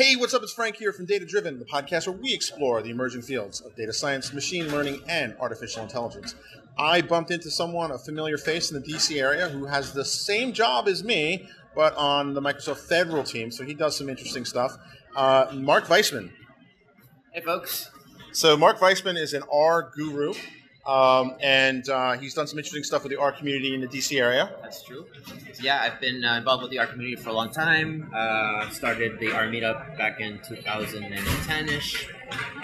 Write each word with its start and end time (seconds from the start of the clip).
Hey, 0.00 0.16
what's 0.16 0.32
up? 0.32 0.42
It's 0.42 0.54
Frank 0.54 0.76
here 0.76 0.94
from 0.94 1.04
Data 1.04 1.26
Driven, 1.26 1.58
the 1.58 1.66
podcast 1.66 2.06
where 2.06 2.16
we 2.16 2.32
explore 2.32 2.80
the 2.80 2.88
emerging 2.88 3.20
fields 3.20 3.60
of 3.60 3.76
data 3.76 3.92
science, 3.92 4.32
machine 4.32 4.66
learning, 4.72 5.02
and 5.06 5.36
artificial 5.38 5.82
intelligence. 5.82 6.34
I 6.78 7.02
bumped 7.02 7.30
into 7.30 7.50
someone, 7.50 7.90
a 7.90 7.98
familiar 7.98 8.38
face 8.38 8.72
in 8.72 8.80
the 8.80 8.88
DC 8.88 9.20
area, 9.20 9.50
who 9.50 9.66
has 9.66 9.92
the 9.92 10.02
same 10.02 10.54
job 10.54 10.88
as 10.88 11.04
me, 11.04 11.50
but 11.74 11.94
on 11.96 12.32
the 12.32 12.40
Microsoft 12.40 12.88
Federal 12.88 13.22
team. 13.22 13.50
So 13.50 13.62
he 13.62 13.74
does 13.74 13.94
some 13.94 14.08
interesting 14.08 14.46
stuff. 14.46 14.74
Uh, 15.14 15.48
Marck 15.52 15.84
Vaisman. 15.84 16.30
Hey, 17.32 17.42
folks. 17.42 17.90
So 18.32 18.56
Marck 18.56 18.78
Vaisman 18.78 19.18
is 19.18 19.34
an 19.34 19.42
R 19.52 19.92
guru. 19.94 20.32
Um, 20.90 21.36
and 21.40 21.88
uh, 21.88 22.16
he's 22.18 22.34
done 22.34 22.48
some 22.48 22.58
interesting 22.58 22.82
stuff 22.82 23.04
with 23.04 23.12
the 23.12 23.20
R 23.20 23.30
community 23.30 23.74
in 23.74 23.80
the 23.80 23.86
DC 23.86 24.20
area. 24.20 24.52
That's 24.60 24.82
true. 24.82 25.06
Yeah, 25.60 25.80
I've 25.80 26.00
been 26.00 26.24
uh, 26.24 26.34
involved 26.34 26.62
with 26.62 26.72
the 26.72 26.80
R 26.80 26.86
community 26.88 27.14
for 27.14 27.30
a 27.30 27.32
long 27.32 27.50
time. 27.50 28.10
Uh, 28.12 28.68
started 28.70 29.20
the 29.20 29.30
R 29.30 29.44
meetup 29.44 29.96
back 29.96 30.18
in 30.18 30.40
2010-ish. 30.40 32.08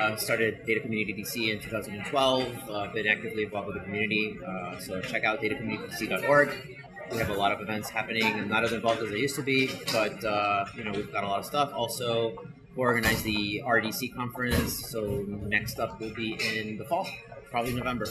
Uh, 0.01 0.17
started 0.17 0.67
Data 0.67 0.81
Community 0.81 1.15
DC 1.15 1.53
in 1.53 1.61
2012. 1.61 2.69
Uh, 2.69 2.93
been 2.93 3.07
actively 3.07 3.45
involved 3.45 3.69
with 3.69 3.77
the 3.77 3.85
community. 3.85 4.37
Uh, 4.45 4.77
so 4.81 5.01
check 5.01 5.23
out 5.23 5.41
datacommunitydc.org. 5.41 6.79
We 7.13 7.19
have 7.19 7.31
a 7.31 7.35
lot 7.35 7.53
of 7.53 7.61
events 7.61 7.91
happening. 7.91 8.25
I'm 8.25 8.49
not 8.49 8.65
as 8.65 8.73
involved 8.73 9.03
as 9.03 9.13
I 9.13 9.17
used 9.17 9.37
to 9.37 9.43
be, 9.43 9.71
but 9.93 10.21
you 10.77 10.83
know 10.83 10.91
we've 10.91 11.13
got 11.13 11.23
a 11.23 11.29
lot 11.29 11.39
of 11.39 11.47
stuff. 11.47 11.73
Also, 11.73 12.35
we 12.75 12.83
organize 12.83 13.23
the 13.23 13.63
RDC 13.65 14.17
conference. 14.17 14.91
So 14.91 15.25
next 15.29 15.79
up 15.79 16.01
will 16.01 16.13
be 16.13 16.33
in 16.33 16.77
the 16.77 16.85
fall 16.85 17.07
probably 17.51 17.75
November. 17.75 18.07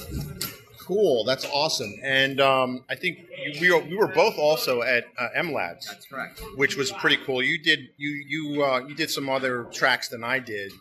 Cool, 0.79 1.23
that's 1.23 1.45
awesome. 1.51 1.93
And 2.03 2.39
um, 2.39 2.83
I 2.89 2.95
think 2.95 3.27
we 3.59 3.71
were, 3.71 3.79
we 3.79 3.95
were 3.95 4.07
both 4.07 4.37
also 4.37 4.83
at 4.83 5.05
uh, 5.17 5.29
MLADS. 5.35 5.87
That's 5.87 6.05
correct. 6.05 6.41
Which 6.55 6.77
was 6.77 6.91
pretty 6.91 7.17
cool. 7.17 7.41
You 7.41 7.57
did 7.57 7.89
you 7.97 8.09
you 8.09 8.63
uh, 8.63 8.79
you 8.87 8.93
did 8.93 9.09
some 9.09 9.27
other 9.29 9.63
tracks 9.65 10.09
than 10.09 10.23
I 10.23 10.37
did. 10.39 10.71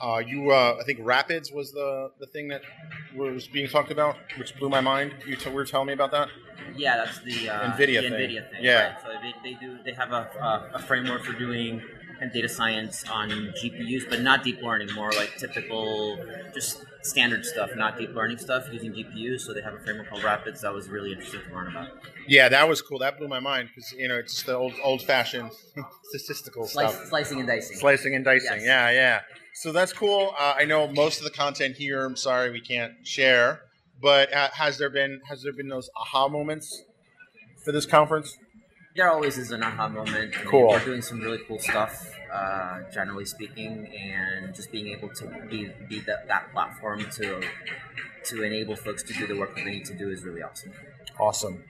Uh, 0.00 0.22
you 0.24 0.52
uh, 0.52 0.76
I 0.80 0.84
think 0.84 1.00
Rapids 1.02 1.50
was 1.50 1.72
the 1.72 2.12
the 2.20 2.26
thing 2.26 2.46
that 2.48 2.62
was 3.16 3.48
being 3.48 3.68
talked 3.68 3.90
about, 3.90 4.16
which 4.38 4.56
blew 4.56 4.68
my 4.68 4.80
mind. 4.80 5.14
You 5.26 5.34
t- 5.34 5.50
were 5.50 5.64
telling 5.64 5.88
me 5.88 5.92
about 5.92 6.12
that. 6.12 6.28
Yeah, 6.76 6.96
that's 6.96 7.18
the 7.20 7.48
uh, 7.48 7.72
Nvidia 7.72 8.02
the 8.02 8.10
thing. 8.10 8.12
Nvidia 8.12 8.50
thing. 8.50 8.62
Yeah. 8.62 8.90
Right. 8.90 9.02
So 9.02 9.08
they, 9.22 9.50
they 9.50 9.58
do 9.58 9.78
they 9.84 9.92
have 9.92 10.12
a, 10.12 10.30
a, 10.40 10.70
a 10.74 10.78
framework 10.78 11.24
for 11.24 11.32
doing 11.32 11.82
and 12.20 12.32
data 12.32 12.48
science 12.48 13.04
on 13.10 13.30
GPUs, 13.30 14.08
but 14.08 14.20
not 14.20 14.42
deep 14.44 14.60
learning, 14.62 14.92
more 14.94 15.10
like 15.12 15.36
typical, 15.38 16.18
just 16.54 16.84
standard 17.02 17.44
stuff, 17.44 17.70
not 17.76 17.96
deep 17.98 18.14
learning 18.14 18.38
stuff 18.38 18.64
using 18.72 18.92
GPUs. 18.92 19.40
So 19.42 19.54
they 19.54 19.62
have 19.62 19.74
a 19.74 19.78
framework 19.80 20.08
called 20.10 20.24
Rapids 20.24 20.62
that 20.62 20.72
was 20.72 20.88
really 20.88 21.12
interesting 21.12 21.40
to 21.48 21.54
learn 21.54 21.68
about. 21.68 21.88
Yeah, 22.26 22.48
that 22.48 22.68
was 22.68 22.82
cool. 22.82 22.98
That 22.98 23.18
blew 23.18 23.28
my 23.28 23.40
mind 23.40 23.70
because 23.74 23.92
you 23.92 24.08
know 24.08 24.16
it's 24.16 24.42
the 24.42 24.54
old 24.54 24.74
old 24.82 25.02
fashioned 25.02 25.50
statistical 26.04 26.66
Slice, 26.66 26.94
stuff, 26.94 27.06
slicing 27.08 27.38
and 27.38 27.48
dicing. 27.48 27.76
slicing 27.76 28.14
and 28.14 28.24
dicing. 28.24 28.58
Yes. 28.58 28.64
Yeah, 28.64 28.90
yeah. 28.90 29.20
So 29.54 29.72
that's 29.72 29.92
cool. 29.92 30.34
Uh, 30.38 30.54
I 30.56 30.64
know 30.64 30.86
most 30.88 31.18
of 31.18 31.24
the 31.24 31.30
content 31.30 31.76
here. 31.76 32.04
I'm 32.04 32.16
sorry 32.16 32.50
we 32.50 32.60
can't 32.60 32.92
share, 33.06 33.62
but 34.00 34.32
uh, 34.32 34.48
has 34.52 34.78
there 34.78 34.90
been 34.90 35.20
has 35.28 35.42
there 35.42 35.52
been 35.52 35.68
those 35.68 35.88
aha 35.96 36.28
moments 36.28 36.82
for 37.64 37.72
this 37.72 37.86
conference? 37.86 38.36
There 38.98 39.08
always 39.12 39.38
is 39.38 39.52
an 39.52 39.62
aha 39.62 39.88
moment. 39.88 40.34
I 40.34 40.38
mean, 40.42 40.46
Cool. 40.50 40.70
We're 40.70 40.84
doing 40.84 41.02
some 41.02 41.20
really 41.20 41.38
cool 41.46 41.60
stuff, 41.60 42.10
uh, 42.32 42.80
generally 42.92 43.26
speaking, 43.26 43.86
and 43.96 44.52
just 44.52 44.72
being 44.72 44.88
able 44.88 45.08
to 45.10 45.24
be, 45.48 45.70
be 45.88 46.00
that, 46.00 46.26
that 46.26 46.50
platform 46.52 47.06
to 47.12 47.40
to 48.24 48.42
enable 48.42 48.74
folks 48.74 49.04
to 49.04 49.12
do 49.14 49.28
the 49.28 49.36
work 49.38 49.54
that 49.54 49.64
they 49.64 49.70
need 49.70 49.84
to 49.84 49.94
do 49.94 50.10
is 50.10 50.24
really 50.24 50.42
awesome. 50.42 50.72
Awesome. 51.16 51.62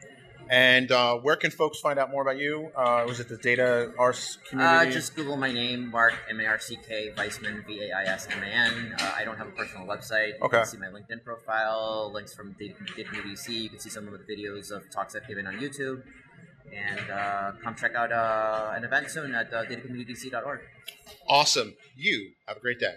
And 0.48 0.91
uh, 0.91 1.17
where 1.19 1.37
can 1.37 1.51
folks 1.51 1.79
find 1.81 1.98
out 1.98 2.11
more 2.11 2.23
about 2.23 2.39
you? 2.39 2.70
Uh, 2.75 3.05
was 3.07 3.20
it 3.20 3.29
the 3.29 3.37
Data 3.37 3.92
Arts 3.98 4.39
Uh, 4.39 4.48
community? 4.48 4.92
just 4.92 5.15
Google 5.15 5.37
my 5.37 5.53
name, 5.53 5.91
Marck 5.91 6.15
M 6.31 6.41
A 6.41 6.47
R 6.47 6.59
C 6.59 6.79
K 6.89 7.13
Vaisman 7.15 7.67
V 7.67 7.83
A 7.83 7.92
I 7.95 8.05
S 8.05 8.27
M 8.31 8.42
A 8.42 8.47
N. 8.47 8.95
Uh, 8.98 9.13
I 9.19 9.25
don't 9.27 9.37
have 9.37 9.48
a 9.48 9.51
personal 9.51 9.87
website. 9.87 10.29
You 10.39 10.45
Okay. 10.47 10.61
can 10.61 10.67
see 10.67 10.79
my 10.79 10.87
LinkedIn 10.87 11.23
profile, 11.23 12.11
links 12.11 12.33
from 12.35 12.53
Data 12.59 12.75
DC. 12.97 13.51
You 13.65 13.69
can 13.69 13.79
see 13.81 13.91
some 13.91 14.08
of 14.08 14.14
the 14.14 14.25
videos 14.35 14.70
of 14.70 14.89
talks 14.91 15.14
I've 15.14 15.29
given 15.29 15.47
on 15.47 15.58
YouTube. 15.58 16.02
And 16.73 17.11
uh, 17.11 17.52
come 17.62 17.74
check 17.74 17.95
out 17.95 18.12
uh, 18.12 18.73
an 18.77 18.84
event 18.84 19.11
soon 19.11 19.34
at 19.34 19.52
uh, 19.52 19.64
awesome. 21.29 21.74
You 21.96 22.33
have 22.46 22.58
a 22.58 22.61
great 22.61 22.80
day. 22.80 22.96